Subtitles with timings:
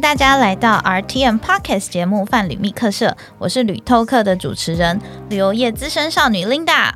[0.00, 3.08] 大家来到 RTM Podcast 节目《范旅密客社》，
[3.38, 6.90] 我是旅透客的主持人，旅游业资深少女 Linda。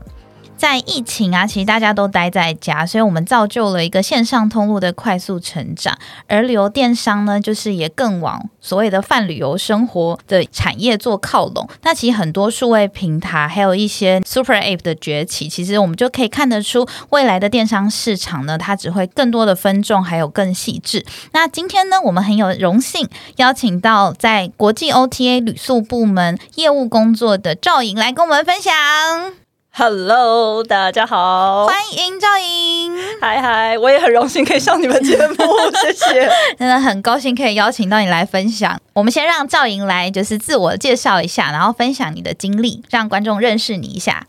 [0.64, 5.94] 在疫情啊，其实大家都待在家，所以我们造就了一个线上通路的快速成长。
[6.26, 11.68] 而旅游电商呢，就是也更往所谓的泛旅游生活的产业做靠拢。
[11.82, 21.04] 那其实很多数位平台，还有一些 Super App 的崛起，其实我们就可以看得出，未来的电商市场呢，它只会更多的分众，还有更细致。
[21.32, 29.43] 那今天呢，我们很有荣幸邀请到在国际 OTA 旅宿部门业务工作的赵颖来跟我们分享。
[29.76, 35.34] Hello，大家好，欢迎赵莹，嗨嗨，我也很荣幸可以上你们节目，
[35.82, 38.80] 谢谢，真的很高兴可以邀请到你来分享。
[38.92, 44.24] 我们先让赵莹来就是自我介绍一下，然后分享你的经历，让观众认识你一下。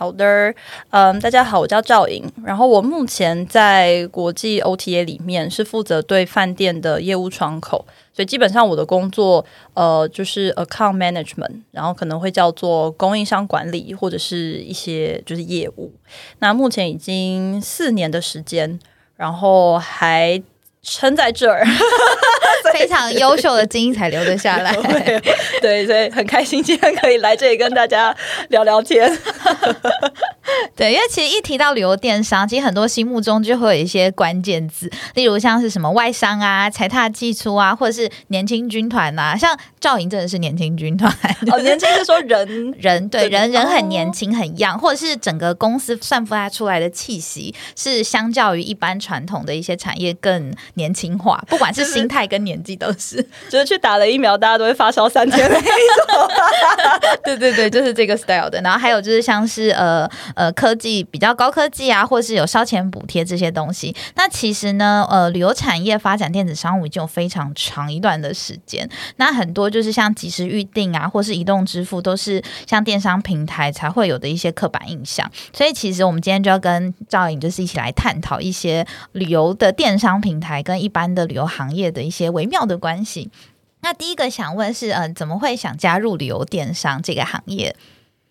[0.00, 0.54] 好的，
[0.88, 7.86] 嗯，大家好，我叫赵颖，然后我目前在国际 OTA 里面是负责对饭店的业务窗口。
[8.14, 15.92] 所以基本上我的工作，呃，就是 account management，然后可能会叫做供应商管理或者是一些就是业务。
[16.38, 18.80] 那目前已经四年的时间，
[19.18, 20.42] 然后还
[20.80, 21.62] 撑在这儿。
[22.74, 24.72] 非常优秀的精英才留得下来，
[25.60, 28.14] 对，所以很开心今天可以来这里跟大家
[28.48, 29.10] 聊聊天。
[30.74, 39.36] 对，因为其实一提到旅游电商，其实很多心目中就会有一些关键字，例如像是什么外商啊、财踏技出啊，或者是年轻军团呐。
[39.38, 41.12] 像赵莹真的是年轻军团，
[41.52, 52.59] 哦，年轻是说人人对人人很年轻很 young，或者是整个公司散发出来的气息是相较于一般传统的一些产业更年轻化，不管是心态跟年。
[52.62, 53.16] 纪都是，
[53.48, 56.28] 就是去打了疫苗，大家都会发烧三天的那种。
[57.24, 58.60] 对对对，就是这个 style 的。
[58.60, 63.94] 然后还有就是像是呃呃科技比较高科技啊，或是有烧钱补贴这些东西。
[64.16, 68.86] 那其实呢，呃旅游产业发展电子商务已经有非常长一段的时间。
[69.16, 75.30] 那很多就是像即时预订啊，或是移动支付，都是像电商平台才会有的一些刻板印象。
[75.52, 82.49] 所以其实我们今天就要跟赵颖就是一起来探讨一些旅游的电商平台跟一般的旅游行业的一些微。
[82.50, 83.30] 妙的关系。
[83.80, 87.74] 那第一个想问是，嗯，怎么会想加入旅游电商这个行业？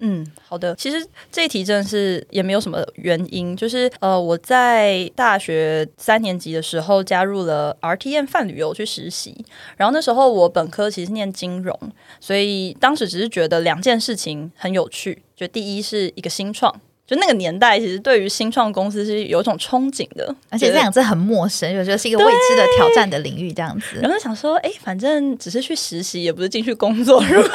[0.01, 0.73] 嗯，好的。
[0.75, 9.43] 其实这一题真的是也没有什么原因，就是呃，我在大学三年级的时候加入了 RTM 泛旅游去实习，
[9.75, 11.77] 然后那时候我本科其实念金融，
[12.21, 16.79] 所以当时只是觉得两件事情很有趣，就第一是一个新创。
[17.09, 23.99] 就那个年代，其实对于新创公司是有一种憧憬的，而且这两字很陌生，我觉得是一个未知的挑战的领域，这样子。
[23.99, 27.51] 然后想说，哎，反正只是去实习，也不是进去工作，如果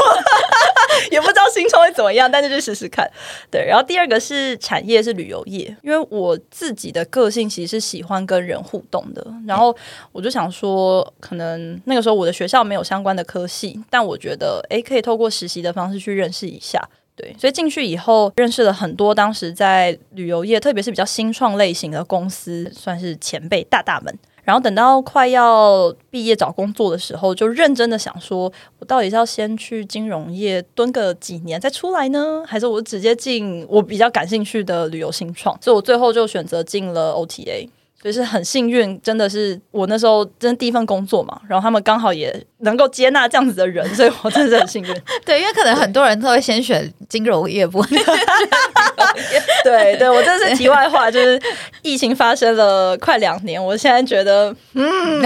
[1.13, 3.09] 也不知道新创会怎么样，但是去试试看。
[3.49, 9.73] 对，然后第二个是产业是旅游业，因为我自己的个性其实是喜欢跟人互动的，然后
[10.11, 16.81] 我就想说，可能那个时候我的学校没有相关的科系，但我觉得，哎，可以透过实习的方式去认识一下。
[17.17, 24.19] 对，所以进去以后认识了很多当时在旅游业，特别是比较新创类型的公司，算是前辈大大们。
[24.43, 35.57] 然后等到快要毕业找工作的时候，就认真的想说，我到底是要先去金融业蹲个几年再出来呢，还是我直接进我比较感兴趣的旅游新创？
[35.63, 37.69] 所以我最后就选择进了 OTA。
[38.05, 44.95] 就是很幸运，真的是我那时候真的第一份工作嘛，然后他们刚好也能够接纳这样子的人，所以我真的是很幸运。
[45.25, 47.83] 对，因为可能很多人都会先选金融业部。
[49.65, 51.41] 对对，我这是题外话，就是
[51.81, 55.23] 疫情发生了快两年，我现在觉得，嗯，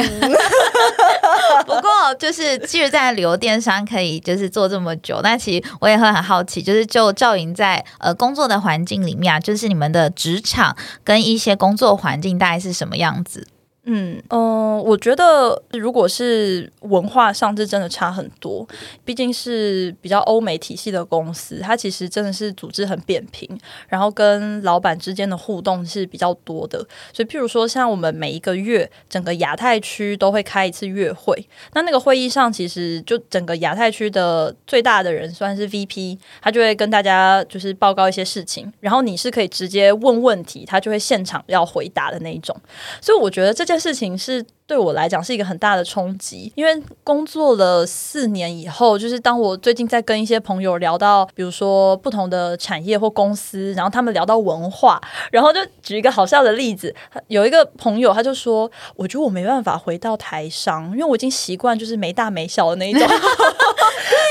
[1.67, 12.68] 不过就是其实，在旅游电商可以就是做这么久，但其实我也会很好奇，就是就赵莹在呃工作的环境里面啊，就是你们的职场跟一些工作环境大概是。
[12.69, 13.47] 是什么样子？
[13.91, 18.69] 嗯嗯，我觉得如果是文化上，是真的差很多。
[19.03, 23.49] 毕竟是比较欧美体系的公司，它其实真的是组织很扁平，
[23.89, 26.79] 然后跟老板之间的互动是比较多的。
[27.15, 31.49] 所以，譬如说，像我们每一个月，整个亚太区都会开一次月会。
[31.73, 42.55] 那那个会议上，其实就整个亚太区的最大的人算是 VP，他就会跟大家就是报告一些事情，然后你是可以直接问问题，他就会现场要回答的那一种。
[43.01, 43.78] 所以，我觉得这件。
[43.79, 55.01] 事情是对我来讲是一个很大的冲击，因为工作了四年以后，就是当我最近在跟一些朋友聊到，比如说不同的产业或公司，然后他们聊到文化，
[55.33, 56.95] 然后就举一个好笑的例子，
[57.29, 63.09] 有一个朋友他就说：“我觉得我没办法回到台商，因为我已经习惯就是没大没小的那一种。”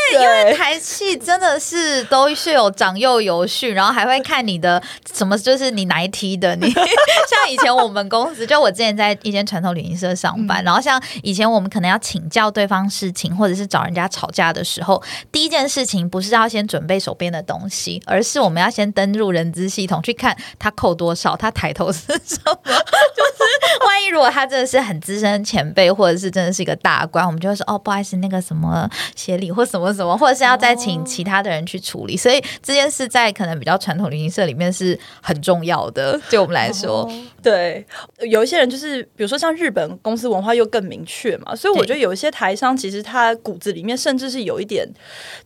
[0.09, 4.81] 对，因为台气真的是都是有长幼有序，然后还会看你的
[5.13, 6.55] 什么，就是你哪一梯的。
[6.55, 10.26] 你 像以前我们公司，就我之前在一间传统旅行社上。
[10.27, 10.61] 上班。
[10.63, 15.01] 然后像以前我们可能要请教对方事情，或者是找人家吵架的时候，
[15.31, 22.59] 第一件事情不是要先准备手边的东西，而是我们要先登入人资系统去看他扣多少，他抬头是什么。
[22.65, 23.36] 就是
[23.85, 32.15] 万一如果他真的是很资深前辈，或者是真的是一个大官，我们就会说哦，不好意思，那个什么协理或什么什么，或者是要再请其他的人去处理。
[32.17, 37.09] 所以这件事在可能比较传统旅行社里面是很重要的，对我们来说。
[37.41, 37.85] 对，
[38.29, 44.85] 有一些人就是，比如说像日本公司文化又更明确嘛，所以我觉得有一些台商其实他骨子里面甚至是有一点，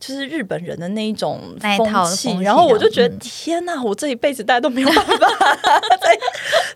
[0.00, 1.40] 就是日本人的那一种
[1.76, 2.36] 风气。
[2.42, 5.16] 然后我就觉得天哪，我这一辈子大家都没有办法。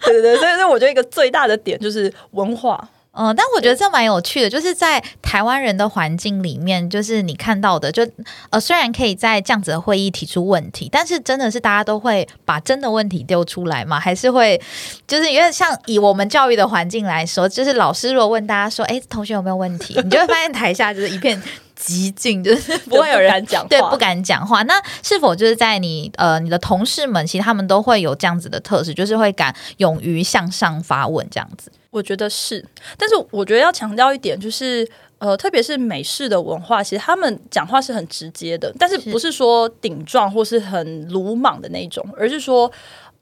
[0.05, 2.89] 对对对，所以所以我觉得一个最最大的点就是文化。
[3.19, 8.07] 嗯，但我觉得这蛮有趣的，就是在台湾人的环境里面，就是你看到的，就
[8.51, 13.99] 呃，虽然可以在这样子的会议提出问题，但是真的是大家都会把真的问题丢出来吗？
[13.99, 14.61] 还是会
[15.09, 19.99] 就是因为像以我们教育的环境来说，就是老师如果问大家说，哎，同学有没有问题？
[20.05, 21.43] 你就会发现台下就是一片
[21.87, 24.65] 寂静， 就是不会有人讲话，对，不敢讲话。
[24.65, 31.71] 那是否就是在你呃你的同事们，其实他们都会有这样子的特质，就是会敢勇于向上发问这样子？
[31.91, 32.63] 我觉得是，
[32.99, 34.87] 但是我觉得要强调一点，就是
[35.19, 42.71] 呃，特别是美式的文化，其实他们讲话是很直接的，但是不是说顶撞或是很鲁莽的那种，而是说。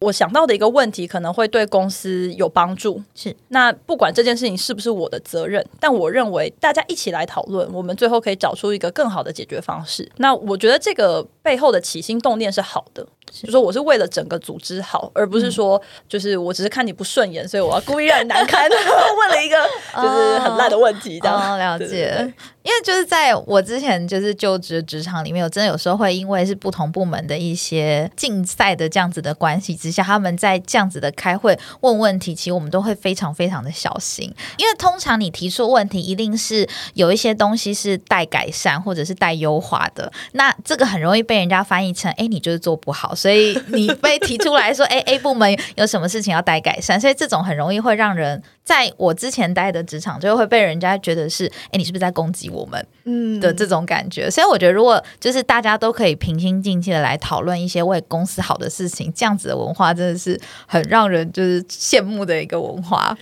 [0.04, 10.10] 我想到的一个问题可能会对公司有帮助，是那不管这件事情是不是我的责任，但我认为大家一起来讨论，我们最后可以找出一个更好的解决方式。
[10.18, 19.56] 那我觉得这个背后的起心动念是好的，就说我是为了整个组织好，而不是说就是我只是看你不顺眼，所以我要故意让你难堪， 问了一个
[19.96, 21.58] 就是很烂的问题，这样。
[21.58, 22.32] 了解。
[22.64, 48.43] 因为就是在我之前就是就职职场里面，我真的有时候会因为是不同部门的一些竞赛的这样子的关系之下，他们在这样子的开会问问题，其实我们都会非常非常的小心，因为通常你提出问题，一定是有一些东西是待改善或者是待优化的，那这个很容易被人家翻译成，哎，你就是做不好，所以你被提出来说， 哎，A 部门有什么事情要待改善，所以这种很容易会让人。
[48.64, 52.87] 在我之前待的职场，就会被人家觉得是，哎，你是不是在攻击我们？
[53.05, 54.31] 嗯的这种感觉。
[54.31, 63.14] 所以我觉得，如果就是大家都可以平心静气的来讨论一些为公司好的事情，这样子的文化真的是很让人就是羡慕的一个文化。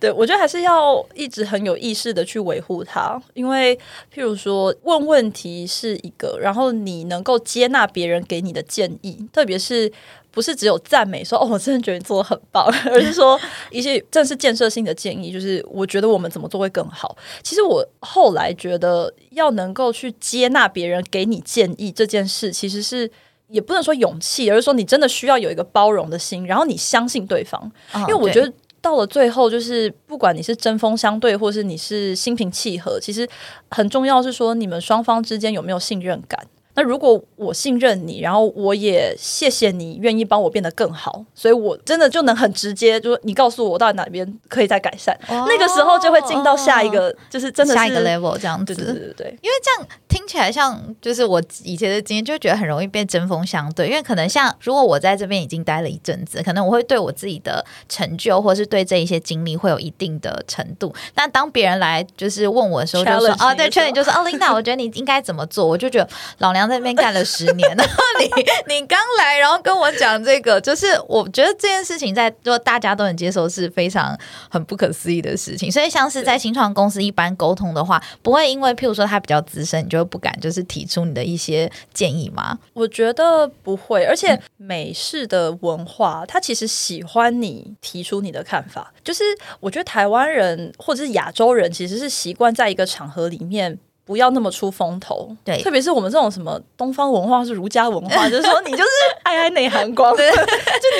[0.00, 3.76] 对，我觉得还是要一直很有意识的去维护它，因为
[4.12, 9.92] 譬如说问问题是一个，然后你能够接纳别人给你的建议，特别是。
[10.32, 13.36] 不是只有赞美说哦，我真的觉得你做的很棒， 而是说
[13.72, 17.18] 一些正是建设性的建议，就是我觉得我们怎么做会更好。
[17.42, 23.10] 其实我后来觉得，要能够去接纳别人给你建议这件事，其实是
[23.48, 27.60] 也不能说勇气，而是说你真的需要有一个包容的心，然后你相信对方。
[27.92, 33.28] 因为我觉得到了最后，就是不管你是针锋相对，或是你是心平气和，其实
[33.70, 36.46] 很重要是说你们双方之间有没有信任感。
[36.74, 48.72] 那如果我信任你，然后我也谢谢你愿意帮我变得更好，所以我真的就能很直接，就是你告诉我到底哪边可以再改善，那个时候就会进到下一个，就是真的下一个 level 这样子。
[48.72, 53.88] 对对对对，因为这样听起来像就是我以前的经验，就觉得很容易变针锋相对。
[53.88, 60.94] 因为可能像如果我在这边已经待了一阵子，可能我会对我自己的成就或是对这一些经历会有一定的程度。
[61.14, 65.64] 但当别人来就是问我的时候，就说 哦，对，确定就是哦，Linda，我觉得你应该怎么做？
[65.64, 74.18] 我就觉得老娘在那边干了十年，然后你你刚来，然后跟我讲这个，就是我觉得这件事情在就大家都能接受是非常
[74.50, 75.70] 很不可思议的事情。
[75.70, 82.58] 所以像是在新创公司一般沟通的话，不会因为譬如说他比较资深，你就都不敢就是提出你的一些建议吗？
[82.72, 88.92] 我觉得不会，而且美式的文化，他其实喜欢你提出你的看法。
[89.04, 89.22] 就是
[89.60, 93.78] 我觉得台湾人或者是亚洲人，其实是习惯在一个场合里面。
[94.02, 98.90] 不要那么出风头，对，特别是我们这种什么东方文化是儒家文化，就是说你就是
[99.22, 100.24] 爱爱内涵光，就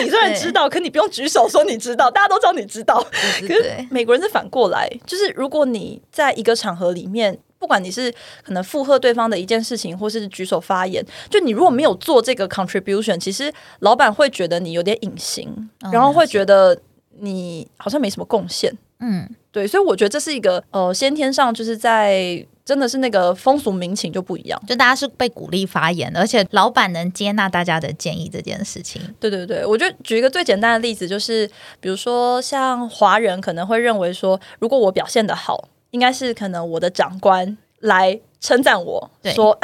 [0.01, 3.05] 你虽然知道，可你不用举手说你知道，大家都知道你知道。
[3.41, 8.13] 可是美国人是反过来，就是如果你在一个场合里面，不管你是
[8.43, 16.77] 可能附和对方的一件事情，或是举手发言，就你如果没有做这个 contribution，其实老板会觉得你有点隐形，然后会觉得
[17.21, 18.77] 你好像没什么贡献。
[18.99, 22.45] 嗯，对，所以我觉得这是一个呃先天上就是在。
[22.63, 29.03] 真的是那个风俗民情就不一样，就大家是被鼓励发言，而且老板能接纳大家的建议这件事情。
[29.19, 31.51] 对对对，我就举一个最简单的例子，就是
[31.81, 39.59] 比如说像华人可能会认为说，如果我表现的好，应该是可能我的长官来称赞我说，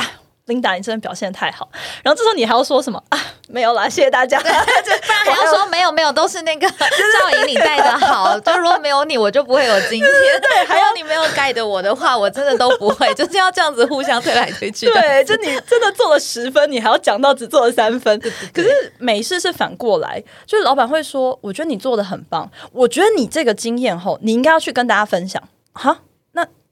[0.46, 1.68] 琳达你真的表现的太好。
[2.04, 3.20] 然后这时候你还要说什么啊？
[3.48, 4.38] 没有啦，谢谢大家。
[4.42, 8.38] 不然还要说没有没有，都是那个 赵颖你带的好。
[8.40, 10.10] 就如果没有你，我就不会有今天。
[10.40, 13.12] 对，还有你没有盖的我的话，我真的都不会。
[13.14, 14.86] 就是要这样子互相推来推去。
[14.86, 18.20] 对，就你真的做了十分，你还要讲到只做了三分。
[18.52, 25.42] 可是美式是反过来，就是老板会说：“我觉得你做的很棒，我觉得你这个经验后，你应该要去跟大家分享。”
[25.74, 25.98] 哈。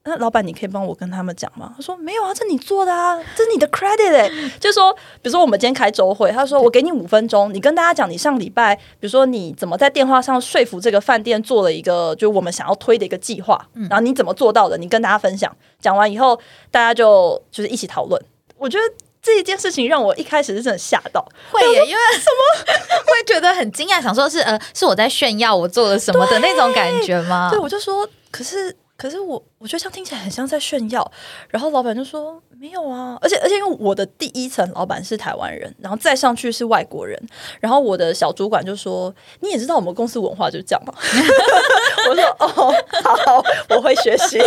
[0.07, 1.73] 那老板，你可以帮我跟他们讲吗？
[1.75, 4.29] 他说没有啊，这你做的啊，这是你的 credit 哎。
[4.59, 13.59] 就说，比如说我们今天开周会，他说我给你五分钟，你跟大家讲你上礼拜，比如说你怎么在电话上说服这个饭店做了一个，就我们想要推的一个计划，
[13.89, 15.51] 然后你怎么做到的，你跟大家分享。
[15.81, 18.21] 讲完以后，大家就就是一起讨论。
[18.59, 18.83] 我觉得
[19.23, 22.73] 这一件事情让我一开始是真的吓到，会耶，因为什么
[23.07, 27.49] 会觉得很惊讶，想说是呃，是我在炫耀我做了什么的那种感觉吗？
[27.51, 28.75] 对，我就说，可是。
[28.97, 31.11] 可是我我觉得这样听起来很像在炫耀，
[31.49, 37.21] 然后老板就说没有啊，而且而且因为我的第一层老板是台湾人，然后再上去是外国人，
[37.59, 40.93] 然后我的小主管就说你也知道我们公司文化就这样嘛，
[42.09, 42.73] 我说哦
[43.25, 43.43] 好，
[43.75, 44.39] 我会学习。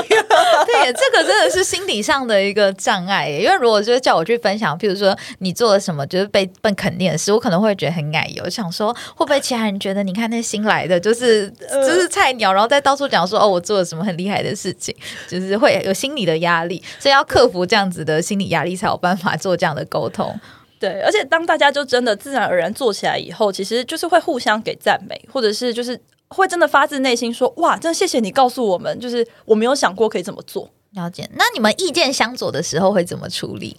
[0.91, 14.39] 对，这个真的是心理上的一个障碍，因为如果就是叫我去分享，譬如说你做了什么就是被被肯定的事，我可能会觉得很矮油，想说会不会其他人觉得你看那新来的就是就是菜鸟，然后再到处讲说哦我做了什么很厉害。
[14.39, 14.95] 的事情
[15.27, 20.33] 就是会有心理的压力，所以要克服这样子的心理压力，才有办法做这样的沟通。
[20.79, 31.29] 对，而且当大家就真的自然而然做起来以后，其实就是会互相给赞美，或者是就是会真的发自内心说：“哇，真的谢谢你告诉我们，就是我没有想过可以怎么做。”了解。
[31.35, 33.77] 那你们意见相左的时候会怎么处理？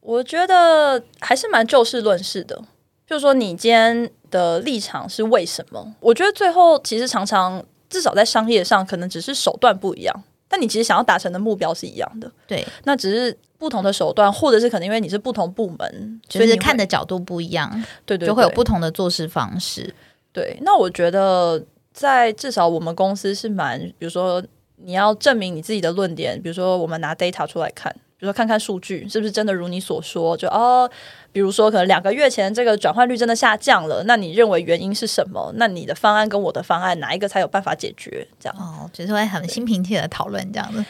[0.00, 2.62] 我觉得还是蛮就事论事的，
[3.06, 5.94] 就是说你今天的立场是为什么？
[6.00, 7.64] 我觉得最后其实常常。
[7.90, 12.30] 至少在商业上，可能只是手段不一样，但你其实想要达成的目标是一样的。
[12.46, 17.68] 对，那只是不同的手段，或者是可能因为你是不同部门，就是看的角度不一样，
[18.06, 19.92] 对对，就会有不同的做事方式。
[20.32, 21.60] 对，那我觉得
[21.92, 24.40] 在至少我们公司是蛮，比如说
[24.84, 27.94] 你要证明你自己的论点，比如说我们拿 data 出来看。
[28.18, 30.36] 比如说，看看数据是不是真的如你所说？
[30.36, 30.86] 就哦，
[31.32, 35.50] 比如说，可能两个月前这个转换率真的下降了，那你认为原因是什么？
[35.56, 38.28] 那你的方案跟我的方案哪一个才有办法解决？
[38.38, 40.84] 这样哦，就是会很心平气和讨论这样子。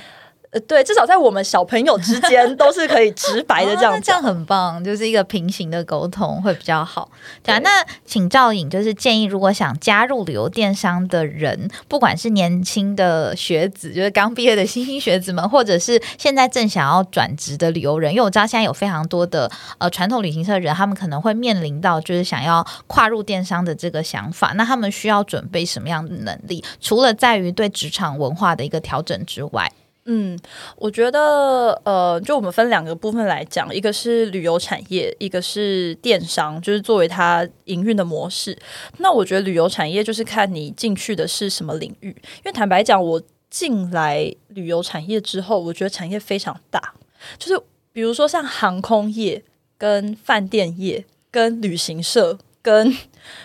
[0.52, 7.09] 呃，对，至少在我们小朋友之间 都是可以直白的这样，这样很棒，就是一个平行的沟通会比较好。
[7.45, 7.71] 对啊，那
[8.04, 26.64] 请赵颖就是建议，如果想加入旅游电商的人，不管是年轻的学子，就是刚毕业的新兴学子们，或者是现在正想要转职的旅游人，因为我知道现在有非常多的呃传统旅行社人，他们可能会面临到就是想要跨入电商的这个想法，那他们需要准备什么样的能力？
[26.80, 29.71] 除了在于对职场文化的一个调整之外。
[30.07, 30.37] 嗯，
[30.76, 38.57] 我觉得呃，就我们分两个部分来讲，一个是旅游产业，一个是电商，就是作为它营运的模式。
[38.99, 46.95] 那我觉得旅游产业就是看你进去的是什么领域，因为坦白讲，我进来旅游产业之后，我觉得产业非常大，
[47.38, 49.42] 就是比如说像航空业、
[49.76, 52.38] 跟饭店业、跟旅行社。
[52.62, 52.92] 跟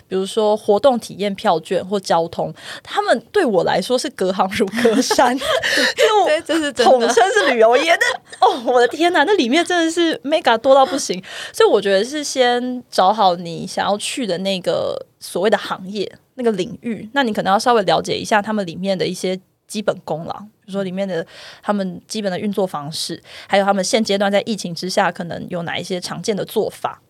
[0.09, 5.33] 比如说活动体验票券或交通，他们对我来说是隔行如隔山，
[6.25, 7.96] 对，这是统称是旅游业。
[7.96, 11.22] 那哦，我的天哪，那里面真的是 mega 多到不行。
[11.53, 20.34] 所以我觉得是先找好你想要去的那个所谓的行业那个领域，那你可能要稍微了解一下他们里面的一些基本功能，
[20.65, 21.25] 比如说里面的
[21.62, 27.01] 他们基本的运作方式，还有他们现阶段在疫情之下可能有哪一些常见的做法。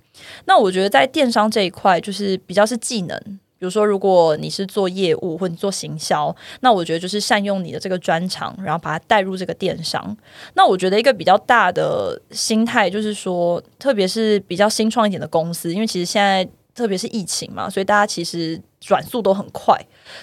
[0.45, 3.39] 那我觉得在电商这一块，就是比较是技能。
[3.65, 10.15] 比如说，如果你是做业务或者做行销，那我觉得就是善用你的这个专长，然后把它带入这个电商。
[10.53, 19.75] 那我觉得一个比较大的心态就是说，特别是比较新创一点的公司，因为其实现在特别是疫情嘛，所以大家其实转速都很快。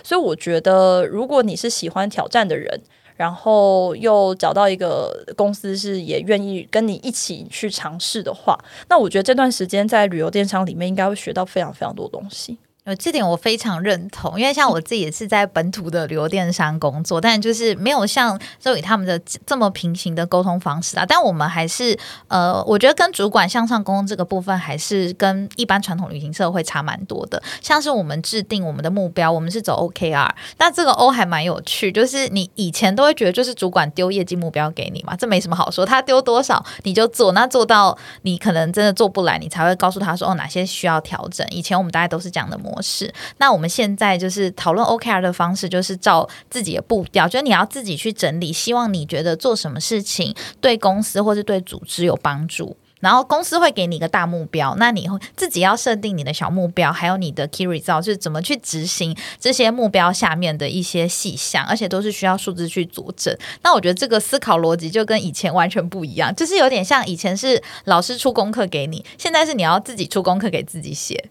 [0.04, 2.80] 所以我觉得，如果你是喜欢挑战的人。
[3.14, 8.58] 然后又找到一个公司是也愿意跟你一起去尝试的话，
[8.88, 12.58] 那我觉得这段时间在旅游电商里面应该会学到非常非常多东西。
[12.84, 21.06] 呃，这点我非常认同，因为像我自己也是在本土的旅游电商工作，但就是没有像周宇他们的这么平行的沟通方式啊。
[21.06, 21.96] 但我们还是
[22.26, 27.40] 呃，我觉得跟主管向上沟通这个部分，还是跟一般传统旅行社会差蛮多的。
[27.60, 41.46] 像是我们制定我们的目标，我们是走 OKR，那这个 O 还蛮有趣，就是你以前都会觉得就是主管丢业绩目标给你嘛，这没什么好说，他丢多少你就做，那做到你可能真的做不来，你才会告诉他说哦哪些需要调整。
[41.50, 42.71] 以前我们大家都是这样的模。
[42.72, 52.76] 模式，那我们现在就是讨论 OKR 的方式，就是照自己的步调，就是你要自己去整理，希望你觉得做什么事情对公司或是对组织有帮助。
[53.00, 63.36] 然后公司会给你一个大目标，那你会自己要设定你的小目标，还有你的 key result 是怎么去执行这些目标下面的一些细项，而且都是需要数字去佐证。
[63.64, 71.28] 那我觉得这个思考逻辑就跟以前完全不一样，就是有点像以前是老师出功课给你，现在是你要自己出功课给自己写。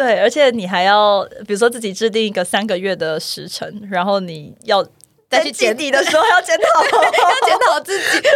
[0.00, 4.82] 对，而且你还要，比如说自己制定一个三个月的时程，然后你要
[5.28, 8.20] 再去检底的时候要检讨， 要检讨自己。
[8.20, 8.30] 对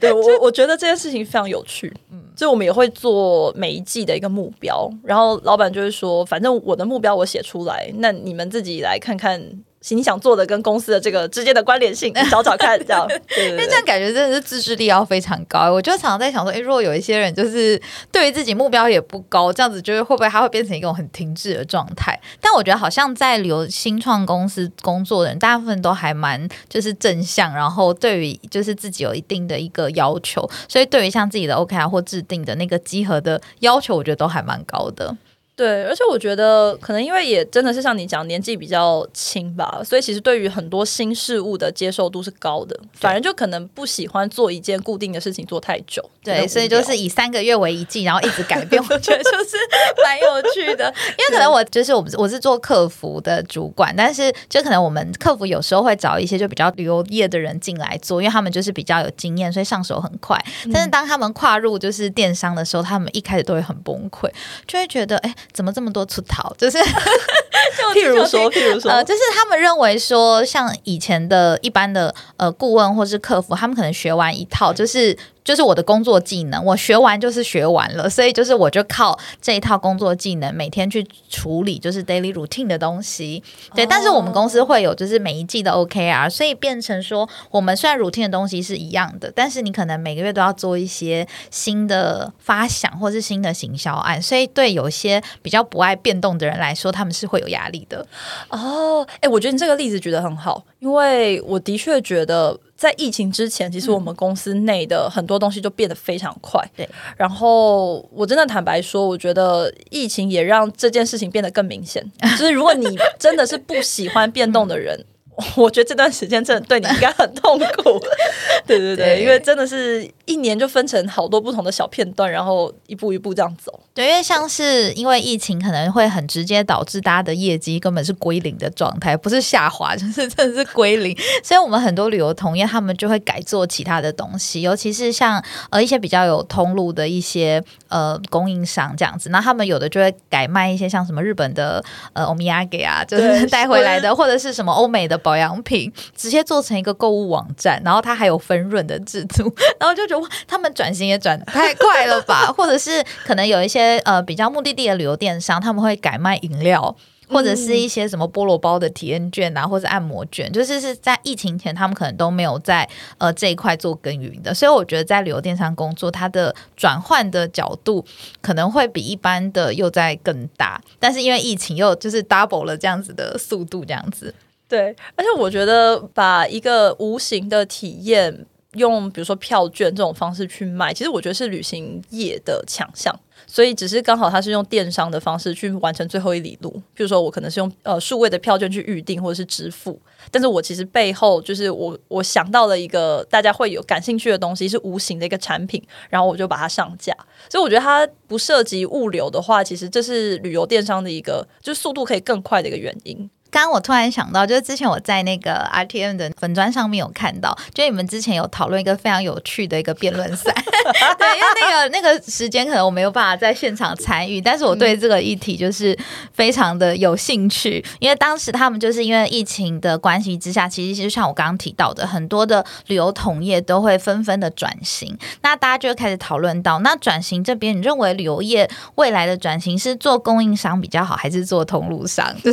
[0.00, 1.90] 对对，我我觉得这件事情非常有趣。
[2.12, 9.42] 嗯，所以我们也会做每一季的一个目标，然后老板就会说，反正我的目标我写出来，那你们自己来看看。
[9.90, 13.06] 你想做的跟公司的这个之间的关联性， 找找看，这样。
[13.36, 15.70] 因为这样感觉真的是自制力要非常高。
[15.72, 22.18] 我就常常在想说，哎，如果有一些人就是对于自己目标也不高，这样子就是会不会他会变成一种很停滞的状态？
[22.40, 35.14] 但我觉得好像在留新创公司工作的人，大部分都还蛮就是正向，然后对于就是自己有一定的一个要求，所以对于像自己的 OKR 或制定的那个集合的要求，我觉得都还蛮高的。
[35.56, 46.04] 对，而且我觉得可能因为也真的是像你讲，年纪比较轻吧，所以其实对于很多新事物的接受度是高的，反正就可能不喜欢做一件固定的事情做太久。
[46.24, 49.56] 对，所以就是以三个月为一季，然后一直改变， 我觉得就是
[50.02, 50.92] 蛮有趣的。
[51.16, 60.36] 因为可能我就是我我是做客服的主管，但是就可能我们客服有时候会找一些就比较旅游业的人进来做，因为他们就是比较有经验，所以上手很快。
[60.72, 64.28] 但是当他们跨入就是电商的时候，他们一开始都会很崩溃，
[64.66, 65.32] 就会觉得哎。
[65.52, 66.52] 怎么这么多出逃？
[66.58, 66.78] 就是，
[67.94, 75.16] 譬如说，譬如说，呃，就是他们认为说，像以前的一般的呃顾问或是客服，他们可能学完一套就是。
[75.44, 83.42] 就是我的工作技能，我学完就是学完了，所以就是我就靠这一套工作技能，每天去处理就是 daily routine 的东西。
[83.74, 98.06] 对，但是我们公司会有就是每一季的 OKR，所以变成说，我们虽然 routine 的东西是一样的，但是你可能每个月都要做一些新的发想或是新的行销案，所以对有些比较不爱变动的人来说，他们是会有压力的。
[98.48, 102.58] 哦，哎，我觉得你这个例子举得很好，因为我的确觉得。
[102.76, 106.62] 在疫情之前，其实我们公司内的很多东西就变得非常快。
[106.76, 112.04] 对，然后我真的坦白说，我觉得疫情也让这件事情变得更明显。
[112.38, 112.86] 就是如果你
[113.18, 115.04] 真的是不喜欢变动的人。
[115.56, 118.00] 我觉得这段时间真的对你应该很痛苦，
[118.66, 123.80] 对对对，因为真的是一年就分成好多不同的小片段，然后一步一步这样走。
[123.92, 131.16] 对，因为像是因为疫情可能会很直接导致大家的业绩根本是归零的状态，不是下滑， 就是真的是归零。
[131.42, 145.20] 所以我们很多旅游同业他们就会改做其他的东西，尤其是像呃一些比较有通路的一些呃供应商这样子，那他们有的就会改卖一些像什么日本的呃欧米亚给啊，就是带回来的，或者是什么欧美的。
[145.24, 152.46] 保养品直接做成一个购物网站，然后它还有分润的制度， 然后就觉得哇，他们转型也转太快了吧？
[152.56, 156.94] 或者是可能有一些呃比较目的地的旅游电商，他们会改卖饮料。
[157.26, 168.04] 或者是一些什么菠萝包的体验券啊，或者按摩券，就是是在疫情前，他们可能都没有在呃这一块做耕耘的，所以我觉得在旅游电商工作，它的转换的角度
[168.42, 174.32] 可能会比一般的又在更大，但是因为疫情又就是 double 了这样子的速度，这样子。
[174.68, 183.14] 对，而且我觉得把一个无形的体验用比如说票券这种方式去卖，其实我觉得是旅行业的强项。
[183.46, 190.00] 所以只是刚好他是用电商的方式去完成最后一里路，比如说我可能是用呃数位的票券去预定或者是支付，
[190.30, 197.14] 但是我其实背后就是我我想到了一个大家会有感兴趣的东西，是无形的一个产品，然后我就把它上架。
[197.50, 203.28] 所以我觉得它不涉及物流的话，其实这是旅游电商的一个就是速度可以更快的一个原因。
[203.54, 210.52] 刚刚我突然想到，就是之前我在那个 RTM 的粉砖上面有看到，就你们之前有讨论一个非常有趣的一个辩论赛，
[211.16, 215.96] 对，因为那个那个时间可能我没有办法在现场参与，但是我对这个议题就是
[216.32, 232.34] 非常的有兴趣，因为当时他们就是因为疫情的关系之下，其实就像我刚刚提到的，很多的旅游同业都会纷纷的转型，那大家就会开始讨论到，那转型这边，你认为旅游业未来的转型是做供应商比较好，还是做通路商？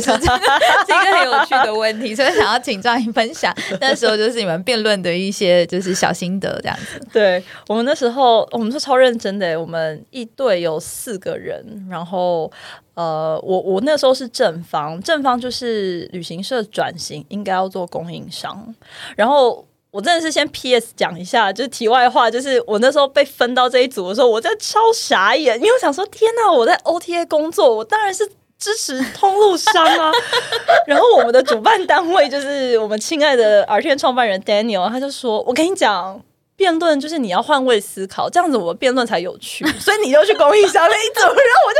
[0.92, 7.00] 一个很有趣的问题，所以想要请赵颖分享那时候就是你们辩论的一些就是小心得这样子。
[7.12, 12.50] 对我们那时候我们是超认真的，我们一队有四个人，然后
[12.94, 18.74] 呃，我我那时候是正方，正方就是旅行社转型应该要做供应商，
[19.16, 20.92] 然后我真的是先 P.S.
[20.96, 28.30] 讲一下，就是题外话，就是我那时候被分到这一组的时候，我在超傻眼，因为我想说天哪，我在 O.T.A 工作，我当然是。
[28.62, 30.12] 支持通路商啊，
[30.86, 36.22] 然后我们的主办单位就是我们亲爱的 R T 创办人 Daniel，他就说：“我跟你讲。”
[36.54, 39.66] 辩论就是你要换位思考，这样子我们辩论才有趣。
[39.80, 41.34] 所以你就去公益商那一组，然后
[41.66, 41.78] 我就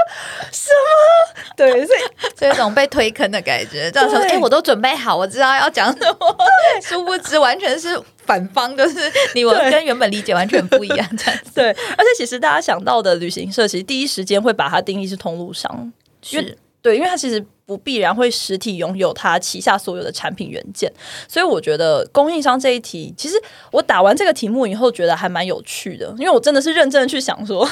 [0.51, 1.55] 什么？
[1.57, 1.99] 对，所以
[2.35, 6.37] 这有种被推坑的感觉，这样说，哎，我都准备好，我知道要讲什么，
[6.83, 11.68] 殊不知完全是反方，就是你我跟原本理解完全不一样，这样对。
[11.68, 15.92] 而且其实大家想到的旅行社，其实第一时间会把它定义是通路商，
[16.23, 17.45] 是对，因为它其实。
[17.72, 20.92] 不必然会实体拥有它旗下所有的产品元件，
[21.26, 23.35] 所以我觉得供应商这一题，其实
[23.70, 27.66] 我打完这个题目以后，觉得还蛮有趣的，因为我真的是认真的去想说，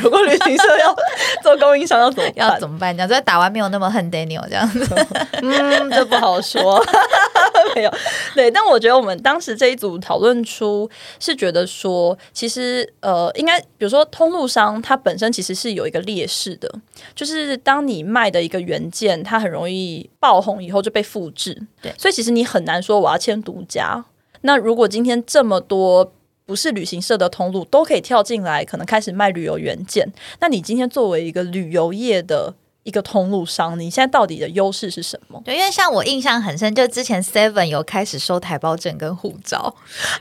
[0.00, 0.94] 如果旅行社要
[1.42, 2.96] 做供应商要怎么要怎么办？
[2.96, 4.86] 这样，所以打完没有那么恨 Daniel 这样子，
[5.42, 6.80] 嗯，这不好说，
[7.74, 7.92] 没有
[8.36, 16.72] 对，但我觉得我们当时这一组讨论出是觉得说，其实呃，应该比如说通路商它本身其实是有一个劣势的，
[17.16, 19.10] 就是当你卖的一个元件。
[19.24, 21.66] 它很容易爆红，以后就被复制。
[21.82, 24.04] 对，所以其实你很难说我要签独家。
[24.42, 26.12] 那如果今天这么多
[26.46, 32.54] 不是旅行社的通路都可以跳进来，可能开始卖旅游原件，那你今天作为一个旅游业的。
[32.90, 35.40] 一个通路商，你现在到底的优势是什么？
[35.44, 39.74] 对，因为像我印象很深，就之前 Seven 有开始收台胞证跟护照，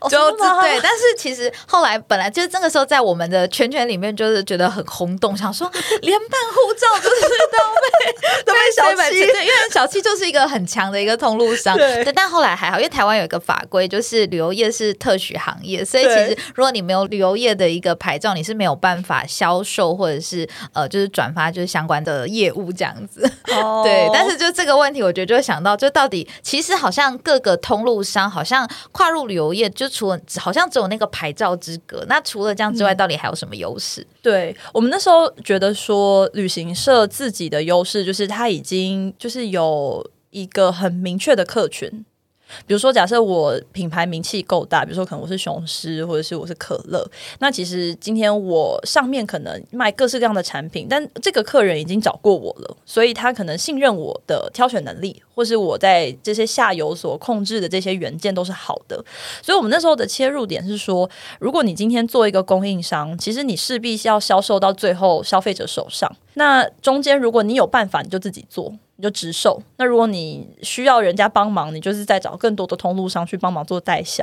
[0.09, 0.79] 就对。
[0.83, 5.69] 但是其实后来本来就是那个时候，在我们的圈圈里面，就是觉得很轰动，想说
[6.03, 7.57] 连办护照都是都
[7.91, 11.75] 被都被小七，对，因为小七就是一个很强的一个通路商。
[11.75, 22.39] 对，但后来还好，因为台湾有一个法规，就是旅游业是特许行业，所以其实如果你没有旅游业的一个牌照，你是没有办法销售或者是呃，就是转发就是相关的业。
[22.39, 23.21] 业务这样子，
[23.83, 34.05] 对，但是就这个问题，我觉得就会想到，就到底其实好像各个通路商好像跨入旅游业，就除了好像只有那个牌照之隔，那除了这样之外，到底还有什么优势？
[34.21, 42.05] 对我们那时候觉得说，旅行社自己的优势就是它已经就是有一个很明确的客群。
[42.65, 47.05] 比如说，假设我品牌名气够大，比如说可能我是雄狮，或者是我是可乐，
[47.39, 59.03] 那其实今天我上面可能卖各式各样的产品，但这个客人已经找过我了，所以他可能信任我的挑选能力，或是我在这些下游所控制的这些元件都是好的。
[59.41, 61.09] 所以我们那时候的切入点是说，
[61.39, 68.73] 如果你今天做一个供应商，其实你势必要销售到最后消费者手上，那中间如果你有办法，你就自己做。
[68.99, 69.57] 你就直售。
[69.77, 74.21] 那如果你需要人家帮忙，你就是在找更多的通路商去帮忙做代销。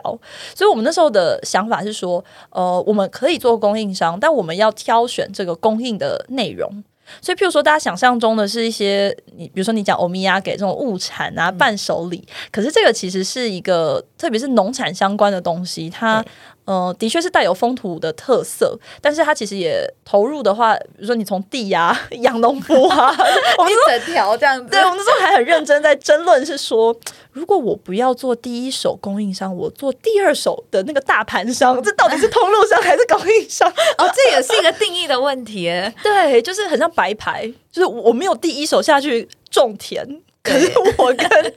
[0.54, 6.84] 所以我们那时候的想法是说，呃，我们可以做供应商，但我们要挑选这个供应的内容。
[7.22, 16.22] 所以，譬如说，大家想象中的是一些你，比如说你讲欧米亚给这种物产啊、伴手礼，可是这个其实是一个，特别是农产相关的东西，它。
[16.66, 23.14] 呃，的确是带有风土的特色，但是它其实也投入的话，比如说你从地呀养农夫啊，
[23.58, 24.68] 我们一整条这样子。
[24.70, 26.94] 对，我们那时候还很认真在争论，是说
[27.30, 33.70] 如果我不要做第一手供应商，我做第二手的那个大盘商，这到底是通路商还是供应商？
[33.98, 35.70] 哦，这也是一个定义的问题。
[36.02, 40.04] 对，就是很像白牌，就是我没有第一手下去种田。
[40.46, 41.54] 可是我跟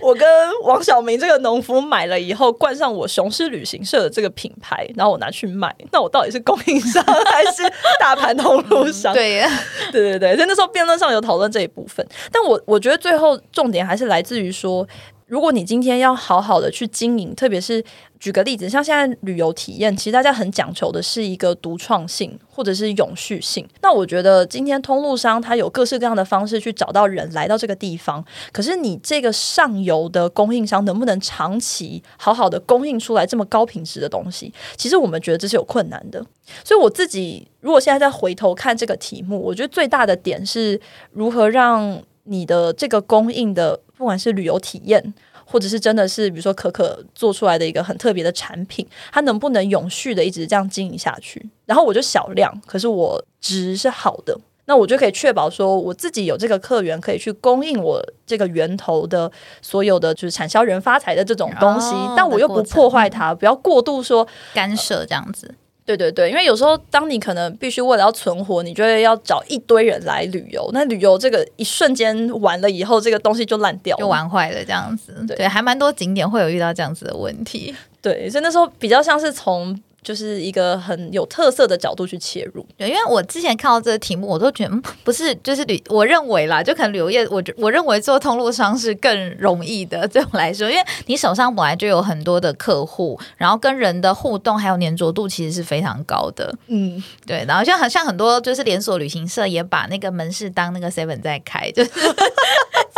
[0.00, 0.28] 我跟
[0.64, 7.62] 王小明这个农夫买了以后，冠上我雄狮旅行社的这个品牌，然后我拿去卖，那我到底是供应商 还是
[8.00, 9.14] 大盘通路商？
[9.14, 9.48] 对 呀，
[9.92, 14.86] 对对对，在那时候辩论上有讨论这一部分，但我我觉得最后重点还是来自于说。
[15.34, 17.84] 如果你今天要好好的去经营，特别是
[18.20, 23.68] 举个例子，像现在旅游体验，其实大家很讲求的是一个独创性或者是永续性。
[23.82, 34.54] 那我觉得今天通路商他有各式各样的方式去找到人来到这个地方，可是你这个上游的供应商能不能长期好好的供应出来这么高品质的东西？
[34.76, 36.24] 其实我们觉得这是有困难的。
[36.62, 43.80] 所以我自己如果现在再回头看这个题目，我觉得最大的点是如何让你的这个供应的。
[43.96, 51.44] 不管是旅游体验，或者是真的是比如说可可做出来的一个很特别的产品，它能不能永续的一直这样经营下去？
[51.66, 59.30] 然后我就小量，可是我值是好的，那我就可以确保说我自己有这个客源可以去供应我这个源头的
[59.62, 65.54] 所有的就是产销人发财的这种东西，但我又不破坏它，不要过度说干涉这样子。
[65.86, 70.70] 对对对，因为有时候当你可能必须为了要存活，你就会要找一堆人来旅游。
[70.72, 75.14] 那旅游这个一瞬间完了以后，这个东西就烂掉，就玩坏了这样子。
[75.28, 77.74] 对，还蛮多景点会有遇到这样子的问题。
[78.00, 79.78] 对，所以那时候比较像是从。
[80.04, 101.90] 就是一个很有特色的角度去切入，对，因为我之前看到这个题目，我都觉得嗯不是，就是旅，我认为啦，就可能旅游业，我我认为做通路商是更容易的，对我来说，因为你手上本来就有很多的客户，然后跟人的互动还有粘着度其实是非常高的，嗯，对，然后像很像很多就是连锁旅行社也把那个门市当那个 seven 在开，就是。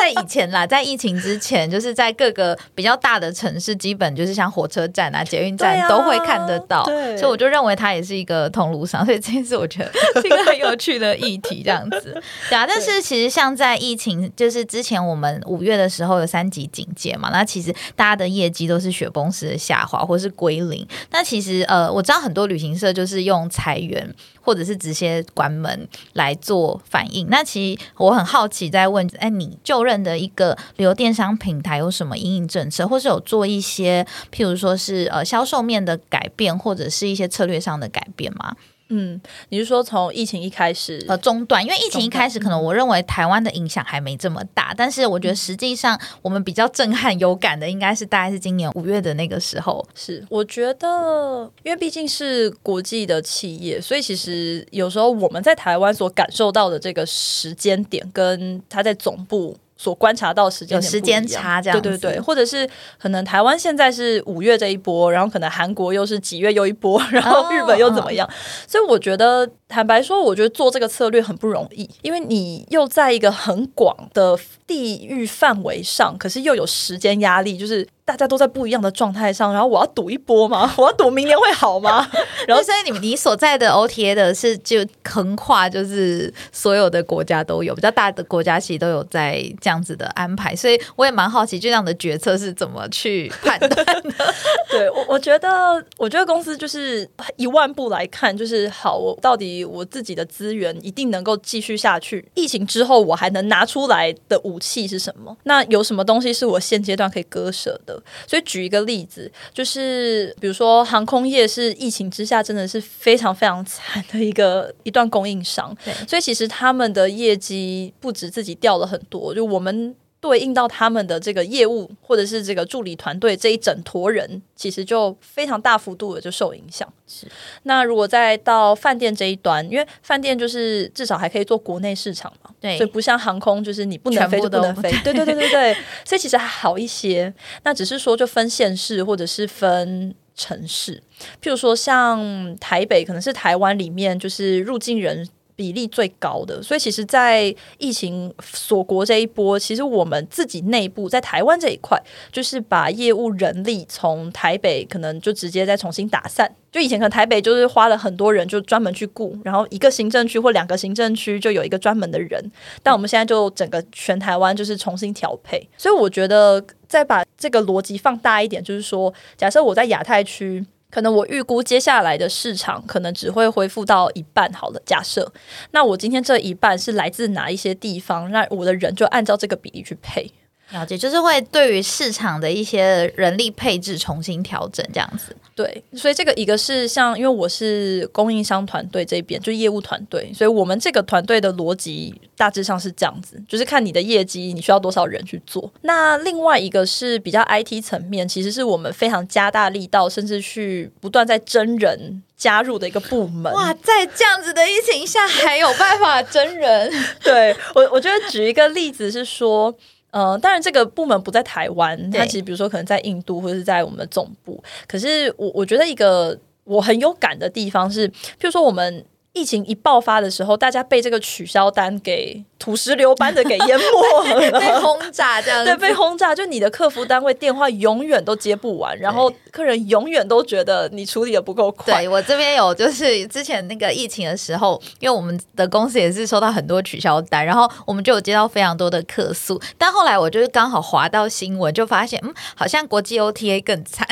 [0.07, 6.85] 在以前啦， 在疫情之前，就是在各个比较大的城市，基本就是像火车站啊、捷运站都会看得到。
[6.85, 12.23] 所以我就认为它也是一个通路商，所以这件事我觉得是一个很有趣的议题，这样子。
[12.49, 20.87] 对啊，但是其实像在疫情，就是之前我们五月的时候有三级警戒嘛，那其实大家的业绩都是雪崩式的下滑，或是归零。
[21.11, 24.09] 那其实呃，我知道很多旅行社就是用裁员
[24.47, 27.27] 或者是直接关门来做反应。
[27.29, 38.55] 那其实我很好奇，在问，哎，你就任的一个旅游电商平台有什么营运政策，或是有做一些，譬如说是呃销售面的改变，或者是一些策略上的改变吗？
[38.89, 41.63] 嗯，你是说从疫情一开始呃中断？
[41.65, 49.87] 因为疫情一开始，可能我认为台湾的影响还没这么大，但是我觉得实际上我们比较震撼有感的，应该是大概是今年五月的那个时候。
[49.95, 59.57] 是，我觉得，因为毕竟是国际的企业，所以其实有时候我们在台湾所感受到的这个时间点，跟他在总部。
[59.77, 68.29] 所观察到时间有时间差，这样对对对，或者是可能台湾现在是五月这一波，然后可能韩国又是几月又一波，然后日本又怎么样？
[68.67, 77.87] 所以我觉得，坦白说，我觉得做这个策略很不容易，因为你又在一个很广的地域范围上，可是又有时间压力，就是。
[78.07, 80.73] 大家都在不一样的状态上，然后我要赌一波吗？
[80.79, 82.09] 我要赌明年会好吗？
[82.47, 93.85] 然后所以你你所在的 OTA 的是就横跨，就是所有的国家都有比较大的国家其实都有在这样子的安排，所以我也蛮好奇这样的决策是怎么去判断的。
[94.71, 102.27] 对我，我觉得，我觉得公司就是一万步来看，就是好，我到底我自己的资源一定能够继续下去。
[102.35, 105.37] 疫情之后，我还能拿出来的武器是什么？
[105.45, 108.03] 那有什么东西是我现阶段可以割舍的？
[108.27, 115.77] 所以举一个例子，就是比如说航空业是疫情之下真的是非常非常惨的一个一段供应商，
[116.09, 119.95] 所以其实他们的业绩不止自己掉了很多，就我们。
[120.27, 126.87] 对应到他们的这个业务，或者是这个助理团队这一整坨人，其实就非常大幅度的就受影响。
[127.07, 127.27] 是，
[127.63, 134.91] 那如果再到饭店这一端，因为饭店就是至少还可以做国内市场嘛，对，所以不像航空，就是你不能飞就不能飞。
[135.05, 137.33] 对对对对对， 所以其实还好一些。
[137.63, 141.03] 那只是说就分县市或者是分城市，
[141.41, 145.29] 譬如说像台北，可能是台湾里面就是入境人。
[145.57, 151.99] 比例最高的，所以其实，在疫情锁国这一波，其实我们自己内部在台湾这一块，
[152.31, 156.55] 就是把业务人力从台北可能就直接再重新打散。
[156.71, 165.67] 就以前可能台北就是花了很多人就专门去雇，然后一个行政区或两个行政区就有一个专门的人，但我们现在就整个全台湾就是重新调配。
[165.79, 170.67] 所以我觉得再把这个逻辑放大一点，就是说，假设我在亚太区。
[170.97, 175.31] 可能我预估接下来的市场可能只会恢复到一半，好了，假设，
[175.73, 178.31] 那我今天这一半是来自哪一些地方？
[178.31, 180.33] 那我的人就按照这个比例去配。
[180.71, 185.35] 了解，就是会对于市场的一些人力配置重新调整，这样子。
[185.55, 195.73] 对，所以这个一个是像，因为我是供应商团队这边，就业务团队，所以我们这个团队的逻辑大致上是这样子，就是看你的业绩，你需要多少人去做。
[195.83, 203.51] 那另外一个是比较 IT 层面，其实是我们非常加大力道，甚至去不断在真人加入的一个部门。
[203.53, 206.93] 哇，在这样子的疫情下，还有办法真人？
[207.23, 209.73] 对我，我觉得举一个例子是说。
[210.17, 214.63] 呃，当然这个部门不在台湾，它其实比如说可能在印度或者是在我们的总部。
[214.89, 219.05] 可是我我觉得一个我很有感的地方是，譬如说我们。
[219.37, 225.63] 疫情一爆发的时候，大家被这个取消单给土石流般的给淹没， 被轰炸这样。
[225.63, 232.01] 对，被轰炸，就你的客服单位电话永远都接不完，然后客人永远都觉得你处理的不够快。
[232.01, 239.61] 对我这边有，就是之前那个疫情的时候，因为我们的公司也是收到很多取消单，然后我们就有接到非常多的客诉。
[239.77, 244.09] 但后来我就是刚好滑到新闻，就发现嗯，好像国际 OTA 更惨。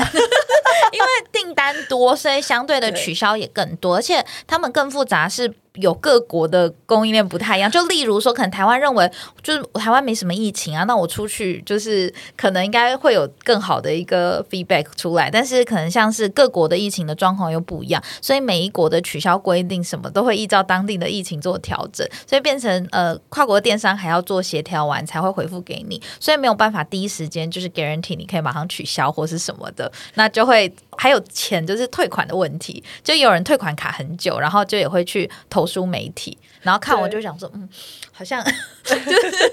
[0.92, 5.54] 因为订单多，所以相对的取消也更多，而且他们更复杂是。
[5.80, 9.10] 有各国的供应链不太一样，就例如说，可能台湾认为
[9.42, 37.68] 就是台湾没什么疫情啊，那我出去就是可能应该会有更好的一个 feedback 出来，但是可能像是各国的疫情的状况又不一样，所以每一国的取消规定什么都会依照当地的疫情做调整，所以变成呃跨国电商还要做协调完才会回复给你，所以没有办法第一时间就是 guarantee 你可以马上取消或是什么的，那就会还有钱就是退款的问题，就有人退款卡很久，然后就也会去投诉媒体，然后看我就想说，嗯，
[38.12, 38.42] 好像
[38.84, 39.52] 就是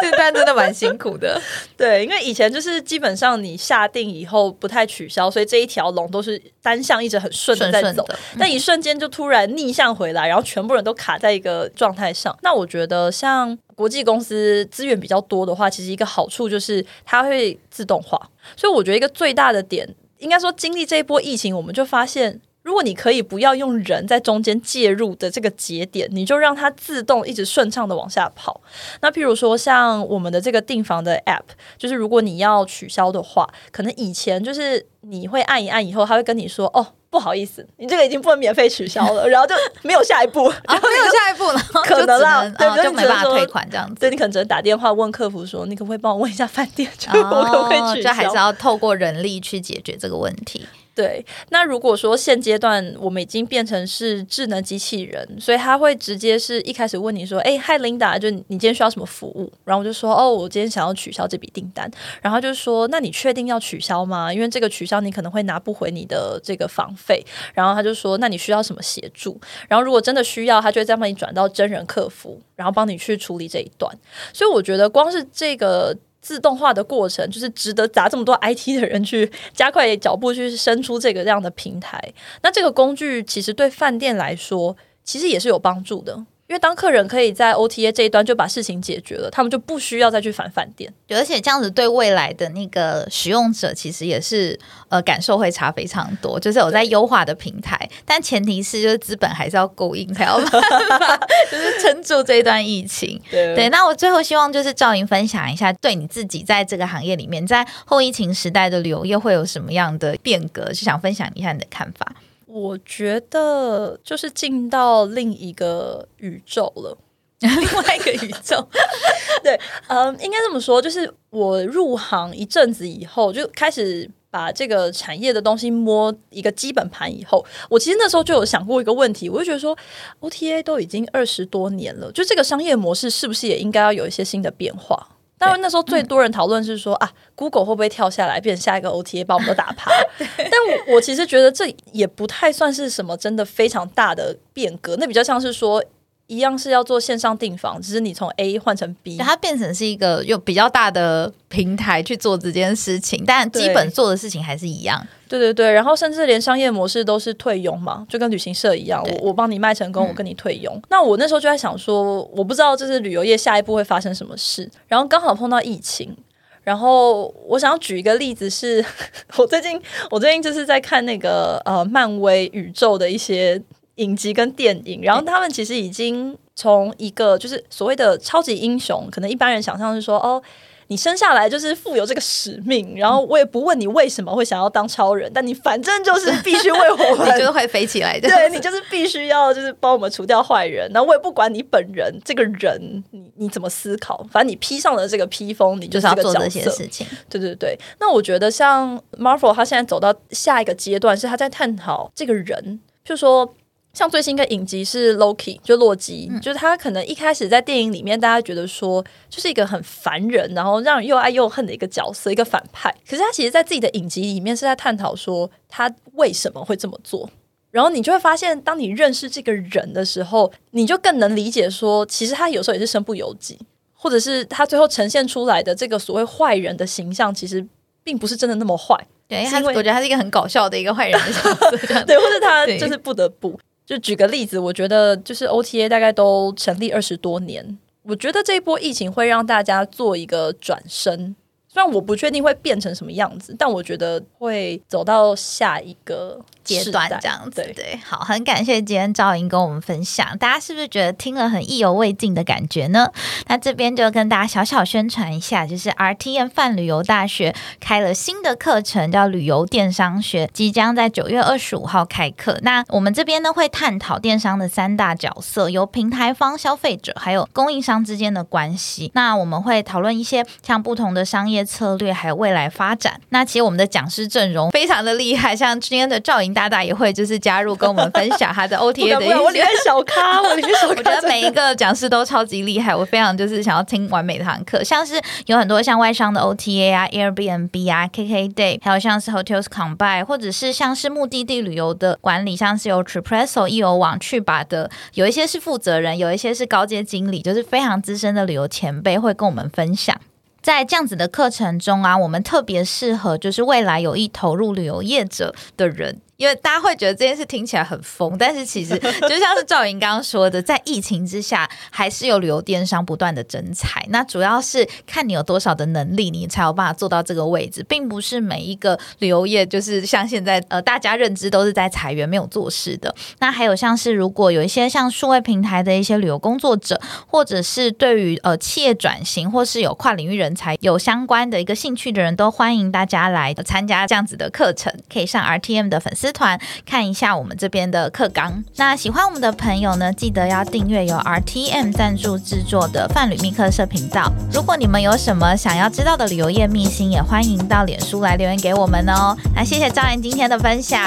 [0.00, 1.40] 这段真的蛮辛苦的。
[1.76, 8.06] 对，因为以前就是基本上你下定以后不太取消，所以这一条龙都是单向一直很顺的在走，
[8.38, 12.36] 但一瞬间就突然逆向回来，然后全部人都卡在一个状态上。
[12.42, 18.20] 那我觉得像国际公司资源比较多的话，其实一个好处就是它会自动化，
[18.56, 19.88] 所以我觉得一个最大的点，
[20.20, 22.40] 应该说经历这一波疫情，我们就发现。
[22.62, 28.60] 如果你可以不要用人在中间介入的这个节点，你就让它自动一直顺畅的往下跑。
[29.00, 39.26] 那譬如说像我们的这个订房的 App，就是如果你要取消的话，可能以前就是你会按一按以后，他会跟你说：“哦，不好意思，你这个已经不能免费取消了。
[39.28, 43.96] ”然后就没有下一步，然后没有下一步了， 可能啦，对，就没办法退款这样子。
[43.96, 50.66] 对，你可能只能打电话问客服说：“你可不可以帮我问一下饭店， 我可不可以取消？”就还是要透过人力去解决这个问题。
[50.92, 64.34] 对，那如果说现阶段我们已经变成是智能机器人，所以他会直接是一开始问你说：“哎，嗨，Linda，就你今天需要什么服务？”然后我就说：“哦，我今天想要取消这笔订单。”然后就说：“那你确定要取消吗？
[64.34, 67.24] 因为这个取消你可能会拿不回你的这个房费。”
[67.54, 73.96] 然后他就说：“那你需要什么协助？”然后如果真的需要，他就会再帮你转到真人客服，然后帮你去处理这一段。
[74.34, 75.96] 所以我觉得光是这个。
[76.20, 82.00] 自动化的过程就是值得砸这么多 IT 的人去加快脚步去生出这个这样的平台。
[82.42, 86.24] 那这个工具其实对饭店来说，其实也是有帮助的。
[86.46, 90.92] 因为当客人可以在 OTA 这一端就把事情解决了，他们就不需要再去返饭店。
[91.08, 96.40] 而且这样子对未来的那个使用者，其实也是呃感受会差非常多。
[96.40, 103.22] 就是有在优化的平台，但前提是就是资本还是要够硬，才要就是撑住这一段疫情。
[103.30, 112.16] 对，那我最后希望就是赵莹分享一下，对你自己在这个行业里面，在后疫情时代的旅游业会有什么样的变革，就想分享一下你的看法。
[112.46, 116.98] 我觉得就是进到另一个宇宙了，
[117.38, 118.68] 另外一个宇宙。
[119.44, 129.76] 对，嗯，应该这么说，就是我入行一阵子以后，就开始把这个产业的东西摸一个基本盘以后，我其实那时候就有想过一个问题，我就觉得说
[130.20, 135.08] ，OTA 都已经二十多年了，就这个商业模式是不是也应该要有一些新的变化？
[135.36, 139.90] 当然那时候最多人讨论是说啊，Google 会不会跳下来变成下一个 OTA 把我们都打趴？
[140.36, 145.82] 但我我其实觉得这也不太算是什么真的非常大的变革，那比较像是说。
[146.30, 155.04] 一样是要做线上订房，只是你从 A 换成 B，它变成是一个有比较大的平台去做这件事情，但基本做的事情还是一样。
[155.28, 160.80] 对对对，然后甚至连商业模式都是退佣嘛，就跟旅行社一样，我我帮你卖成功，我跟你退佣。
[160.88, 166.16] 那我那时候就在想说，我不知道这是旅游业下一步会发生什么事，然后刚好碰到疫情，
[166.62, 168.84] 然后我想要举一个例子，是
[169.36, 169.80] 我最近
[170.12, 173.60] 我最近就是在看那个呃漫威宇宙的一些。
[174.00, 180.42] 影集跟电影，然后他们其实已经从一个就是所谓的超级英雄，可能一般人想象是说，哦，
[180.88, 197.06] 你生下来就是负有这个使命，然后我也不问你为什么会想要当超人，但你反正就是必须为我们， 你就是会飞起来的， 对你就是必须要就是帮我们除掉坏人，然后我也不管你本人这个人你你怎么思考，反正你披上了这个披风，你就是要做这些事情。
[197.28, 203.54] 对对对，那我觉得像 Marvel，他现在走到下一个阶段，是他在探讨这个人，就说。
[203.92, 212.94] 像最新一个影集是 Loki，就洛基，就是他可能一开始在电影里面，大家觉得说就是一个很烦人，然后让人又爱又恨的一个角色，一个反派。
[213.08, 217.28] 可是他其实，在自己的影集里面是在探讨说他为什么会这么做。
[217.72, 223.58] 然后你就会发现，当你认识这个人的时候，你就更能理解说，其实他有时候也是身不由己，
[223.92, 227.64] 或者是他最后呈现出来的这个所谓坏人的形象，其实
[228.02, 228.96] 并不是真的那么坏。
[229.28, 231.70] 对，他我觉得他是一个很搞笑的一个坏人的角色，
[232.06, 233.58] 对，或者他就是不得不。
[233.90, 241.34] 就举个例子，我觉得就是 OTA 大概都成立二十多年，我觉得这一波疫情会让大家做一个转身。
[241.66, 247.62] 虽然我不确定会变成什么样子，但我觉得会走到下一个阶段这样子。
[247.74, 253.10] 对，好，很感谢今天赵莹跟我们分享，大家是不是觉得听了很意犹未尽的感觉呢？
[253.46, 262.58] 那这边就跟大家小小宣传一下，就是 RTM 泛旅游大学开了新的课程，叫旅游电商学，即将在九月二十五号开课。
[262.62, 269.10] 那我们这边呢会探讨电商的三大角色，由平台方、消费者还有供应商之间的关系。
[269.14, 271.64] 那我们会讨论一些像不同的商业。
[271.70, 276.68] 策略还有未来发展，那其实我们的讲师阵容非常的厉害，像今天的赵莹大。
[276.68, 279.34] 大大也会就是加入跟我们分享他的 OTA 的一些。
[279.34, 280.92] 我里面小咖，我里面小咖。
[281.00, 284.84] 我觉得每一个讲师都超级厉害，我非常就是想要听完每堂课。
[284.84, 300.14] 像是有很多像外商的 OTA 啊、Airbnb 啊、KKday，还有像是 Hotels Combine，或者是像是目的地旅游的管理，像是有 Tripresso 易游网去吧的，有一些是负责人，有一些是高阶经理，就是非常资深的旅游前辈会跟我们分享。
[300.60, 306.20] 在这样子的课程中啊，我们特别适合就是未来有意投入旅游业者的人。
[306.40, 314.02] 因为大家会觉得这件事听起来很疯，但是其实 就像是赵莹刚刚说的，在疫情之下，还是有旅游电商不断的增财。
[314.08, 323.14] 那主要是看你有多少的能力，你才有办法做到这个位置，并不是每一个旅游业就是像现在呃大家认知都是在裁员没有做事的。
[323.40, 336.29] 那还有像是如果有一些像数位平台的一些旅游工作者，或者是对于呃企业转型或是有跨领域人才有相关的一个兴趣的人，都欢迎大家来参加这样子的课程，可以上 RTM 的粉丝。
[336.32, 338.62] 团看一下我们这边的课纲。
[338.76, 344.30] 那喜欢我们的朋友呢，记得要订阅由 RTM 赞助制作的泛旅密客社频道。
[344.52, 349.36] 如果你们有什么想要知道的旅游业秘辛，也欢迎到脸书来留言给我们哦。
[349.54, 351.00] 那谢谢赵岩今天的分享，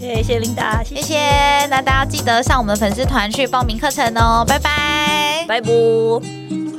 [0.00, 1.18] 谢谢琳达，谢谢。
[1.66, 4.44] 那大家记得上我们的粉丝团去报名课程哦。
[4.46, 6.69] 拜拜，拜拜。